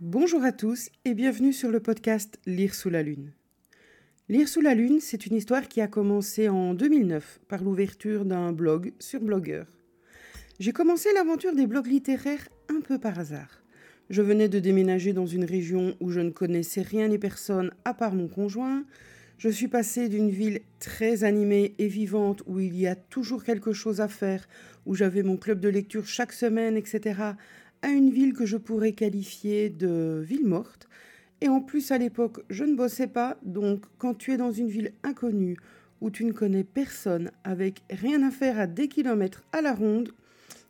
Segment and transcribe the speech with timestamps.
[0.00, 3.32] Bonjour à tous et bienvenue sur le podcast Lire sous la lune.
[4.28, 8.52] Lire sous la lune, c'est une histoire qui a commencé en 2009 par l'ouverture d'un
[8.52, 9.66] blog sur Blogueur.
[10.60, 13.64] J'ai commencé l'aventure des blogs littéraires un peu par hasard.
[14.08, 17.92] Je venais de déménager dans une région où je ne connaissais rien ni personne à
[17.92, 18.84] part mon conjoint.
[19.36, 23.72] Je suis passée d'une ville très animée et vivante où il y a toujours quelque
[23.72, 24.48] chose à faire,
[24.86, 27.34] où j'avais mon club de lecture chaque semaine, etc.,
[27.82, 30.88] à une ville que je pourrais qualifier de ville morte.
[31.40, 34.68] Et en plus, à l'époque, je ne bossais pas, donc quand tu es dans une
[34.68, 35.56] ville inconnue,
[36.00, 40.12] où tu ne connais personne, avec rien à faire à des kilomètres à la ronde,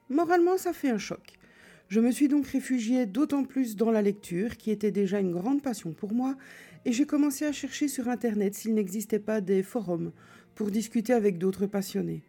[0.09, 1.39] moralement, ça fait un choc.
[1.89, 5.63] Je me suis donc réfugiée d'autant plus dans la lecture, qui était déjà une grande
[5.63, 6.37] passion pour moi,
[6.85, 10.13] et j'ai commencé à chercher sur Internet s'il n'existait pas des forums
[10.55, 12.23] pour discuter avec d'autres passionnés.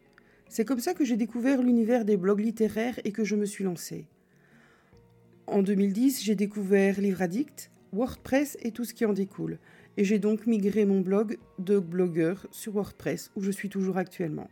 [0.48, 3.64] C'est comme ça que j'ai découvert l'univers des blogs littéraires et que je me suis
[3.64, 4.06] lancée.
[5.52, 9.58] En 2010, j'ai découvert Livre Addict, WordPress et tout ce qui en découle.
[9.98, 14.48] Et j'ai donc migré mon blog de blogueur sur WordPress où je suis toujours actuellement.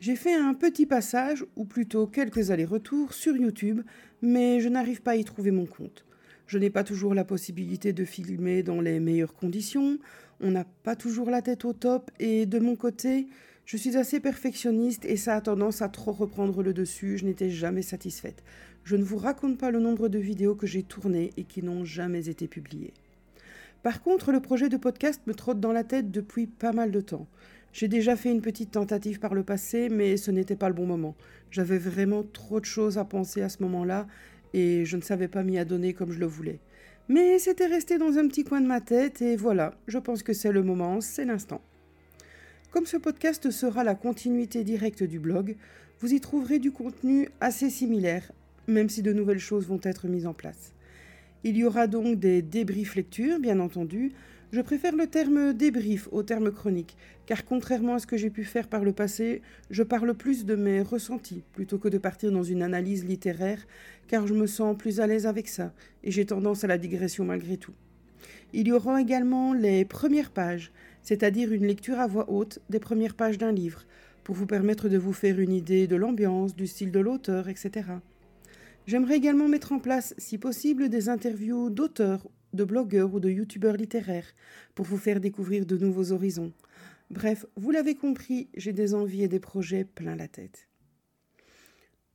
[0.00, 3.82] J'ai fait un petit passage, ou plutôt quelques allers-retours, sur YouTube,
[4.22, 6.06] mais je n'arrive pas à y trouver mon compte.
[6.46, 9.98] Je n'ai pas toujours la possibilité de filmer dans les meilleures conditions,
[10.40, 13.26] on n'a pas toujours la tête au top, et de mon côté,
[13.70, 17.50] je suis assez perfectionniste et ça a tendance à trop reprendre le dessus, je n'étais
[17.50, 18.42] jamais satisfaite.
[18.82, 21.84] Je ne vous raconte pas le nombre de vidéos que j'ai tournées et qui n'ont
[21.84, 22.92] jamais été publiées.
[23.84, 27.00] Par contre, le projet de podcast me trotte dans la tête depuis pas mal de
[27.00, 27.28] temps.
[27.72, 30.86] J'ai déjà fait une petite tentative par le passé, mais ce n'était pas le bon
[30.86, 31.14] moment.
[31.52, 34.08] J'avais vraiment trop de choses à penser à ce moment-là
[34.52, 36.58] et je ne savais pas m'y adonner comme je le voulais.
[37.08, 40.32] Mais c'était resté dans un petit coin de ma tête et voilà, je pense que
[40.32, 41.62] c'est le moment, c'est l'instant.
[42.70, 45.56] Comme ce podcast sera la continuité directe du blog,
[46.00, 48.32] vous y trouverez du contenu assez similaire
[48.70, 50.72] même si de nouvelles choses vont être mises en place.
[51.44, 54.12] Il y aura donc des débriefs lecture, bien entendu.
[54.52, 56.96] Je préfère le terme débrief au terme chronique,
[57.26, 60.56] car contrairement à ce que j'ai pu faire par le passé, je parle plus de
[60.56, 63.64] mes ressentis plutôt que de partir dans une analyse littéraire,
[64.08, 67.24] car je me sens plus à l'aise avec ça, et j'ai tendance à la digression
[67.24, 67.74] malgré tout.
[68.52, 70.72] Il y aura également les premières pages,
[71.02, 73.84] c'est-à-dire une lecture à voix haute des premières pages d'un livre,
[74.24, 77.84] pour vous permettre de vous faire une idée de l'ambiance, du style de l'auteur, etc.
[78.86, 83.76] J'aimerais également mettre en place, si possible, des interviews d'auteurs, de blogueurs ou de youtubeurs
[83.76, 84.34] littéraires
[84.74, 86.52] pour vous faire découvrir de nouveaux horizons.
[87.10, 90.68] Bref, vous l'avez compris, j'ai des envies et des projets plein la tête.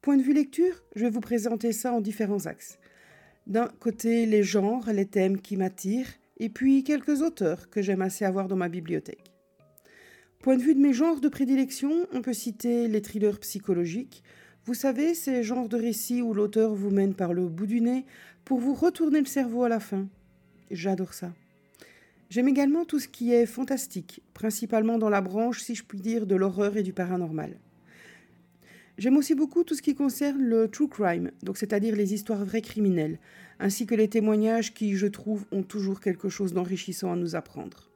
[0.01, 2.77] Point de vue lecture, je vais vous présenter ça en différents axes.
[3.47, 8.25] D'un côté, les genres, les thèmes qui m'attirent, et puis quelques auteurs que j'aime assez
[8.25, 9.31] avoir dans ma bibliothèque.
[10.39, 14.23] Point de vue de mes genres de prédilection, on peut citer les thrillers psychologiques,
[14.65, 18.03] vous savez, ces genres de récits où l'auteur vous mène par le bout du nez
[18.45, 20.07] pour vous retourner le cerveau à la fin.
[20.71, 21.31] J'adore ça.
[22.31, 26.25] J'aime également tout ce qui est fantastique, principalement dans la branche, si je puis dire,
[26.25, 27.59] de l'horreur et du paranormal.
[28.97, 32.61] J'aime aussi beaucoup tout ce qui concerne le true crime, donc c'est-à-dire les histoires vraies
[32.61, 33.19] criminelles,
[33.59, 37.89] ainsi que les témoignages qui, je trouve, ont toujours quelque chose d'enrichissant à nous apprendre.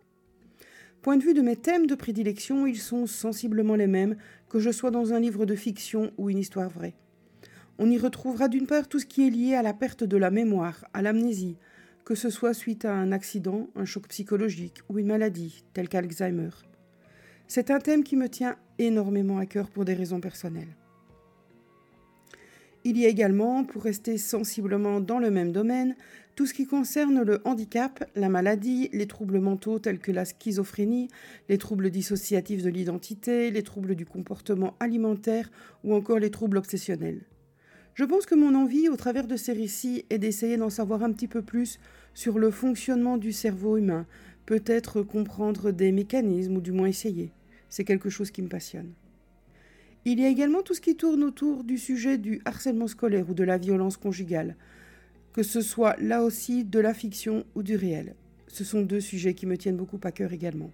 [1.01, 4.17] Point de vue de mes thèmes de prédilection, ils sont sensiblement les mêmes
[4.49, 6.95] que je sois dans un livre de fiction ou une histoire vraie.
[7.77, 10.31] On y retrouvera d'une part tout ce qui est lié à la perte de la
[10.31, 11.55] mémoire, à l'amnésie,
[12.03, 16.49] que ce soit suite à un accident, un choc psychologique ou une maladie, telle qu'Alzheimer.
[17.47, 20.75] C'est un thème qui me tient énormément à cœur pour des raisons personnelles.
[22.85, 25.95] Il y a également, pour rester sensiblement dans le même domaine,
[26.35, 31.09] tout ce qui concerne le handicap, la maladie, les troubles mentaux tels que la schizophrénie,
[31.50, 35.51] les troubles dissociatifs de l'identité, les troubles du comportement alimentaire
[35.84, 37.23] ou encore les troubles obsessionnels.
[37.95, 41.12] Je pense que mon envie au travers de ces récits est d'essayer d'en savoir un
[41.12, 41.79] petit peu plus
[42.13, 44.06] sur le fonctionnement du cerveau humain,
[44.45, 47.34] peut-être comprendre des mécanismes ou du moins essayer.
[47.68, 48.94] C'est quelque chose qui me passionne.
[50.05, 53.33] Il y a également tout ce qui tourne autour du sujet du harcèlement scolaire ou
[53.33, 54.55] de la violence conjugale,
[55.33, 58.15] que ce soit là aussi de la fiction ou du réel.
[58.47, 60.71] Ce sont deux sujets qui me tiennent beaucoup à cœur également.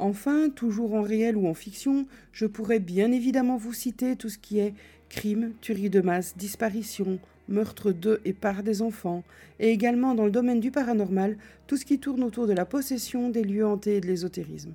[0.00, 4.38] Enfin, toujours en réel ou en fiction, je pourrais bien évidemment vous citer tout ce
[4.38, 4.74] qui est
[5.08, 9.22] crime, tuerie de masse, disparition, meurtre de et par des enfants,
[9.60, 11.36] et également dans le domaine du paranormal,
[11.68, 14.74] tout ce qui tourne autour de la possession, des lieux hantés et de l'ésotérisme.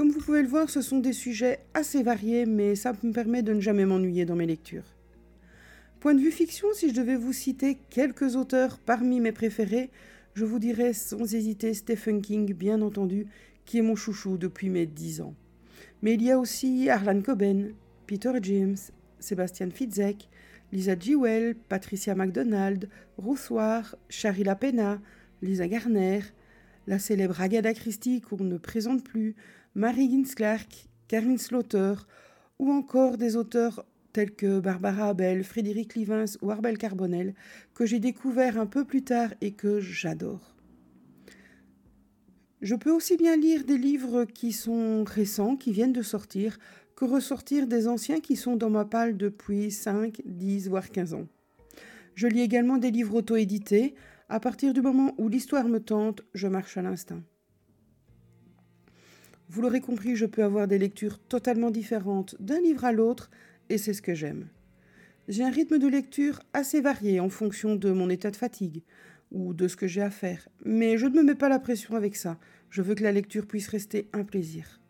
[0.00, 3.42] Comme vous pouvez le voir, ce sont des sujets assez variés, mais ça me permet
[3.42, 4.96] de ne jamais m'ennuyer dans mes lectures.
[6.00, 9.90] Point de vue fiction, si je devais vous citer quelques auteurs parmi mes préférés,
[10.32, 13.26] je vous dirais sans hésiter Stephen King, bien entendu,
[13.66, 15.34] qui est mon chouchou depuis mes dix ans.
[16.00, 17.74] Mais il y a aussi Harlan Coben,
[18.06, 18.78] Peter James,
[19.18, 20.30] Sébastien Fitzek,
[20.72, 22.88] Lisa Jewell, Patricia MacDonald,
[23.18, 24.98] Ruth War, Sharila Pena,
[25.42, 26.20] Lisa Garner,
[26.86, 29.36] la célèbre Agatha Christie qu'on ne présente plus,
[29.76, 31.94] Mary Gins Clark, Karine Slaughter,
[32.58, 37.34] ou encore des auteurs tels que Barbara Abel, Frédéric Livins ou Arbel Carbonel,
[37.74, 40.56] que j'ai découvert un peu plus tard et que j'adore.
[42.60, 46.58] Je peux aussi bien lire des livres qui sont récents, qui viennent de sortir,
[46.96, 51.28] que ressortir des anciens qui sont dans ma palle depuis 5, 10, voire 15 ans.
[52.16, 53.94] Je lis également des livres auto-édités.
[54.28, 57.22] À partir du moment où l'histoire me tente, je marche à l'instinct.
[59.52, 63.32] Vous l'aurez compris, je peux avoir des lectures totalement différentes d'un livre à l'autre,
[63.68, 64.46] et c'est ce que j'aime.
[65.26, 68.84] J'ai un rythme de lecture assez varié en fonction de mon état de fatigue
[69.32, 71.96] ou de ce que j'ai à faire, mais je ne me mets pas la pression
[71.96, 72.38] avec ça.
[72.70, 74.80] Je veux que la lecture puisse rester un plaisir.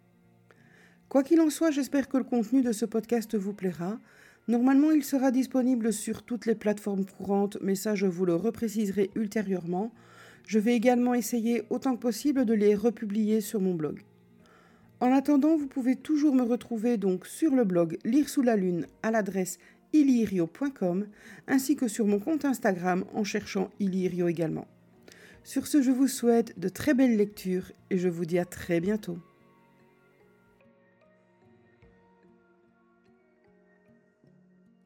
[1.08, 3.98] Quoi qu'il en soit, j'espère que le contenu de ce podcast vous plaira.
[4.46, 9.08] Normalement, il sera disponible sur toutes les plateformes courantes, mais ça, je vous le repréciserai
[9.14, 9.90] ultérieurement.
[10.46, 14.02] Je vais également essayer autant que possible de les republier sur mon blog.
[15.00, 18.86] En attendant, vous pouvez toujours me retrouver donc sur le blog Lire sous la lune
[19.02, 19.58] à l'adresse
[19.94, 21.06] ilirio.com
[21.48, 24.68] ainsi que sur mon compte Instagram en cherchant Ilirio également.
[25.42, 28.80] Sur ce, je vous souhaite de très belles lectures et je vous dis à très
[28.80, 29.18] bientôt.